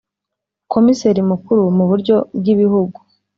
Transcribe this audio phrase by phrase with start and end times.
[0.71, 2.99] Komiseri Mukuru mu buryo bw ibihugu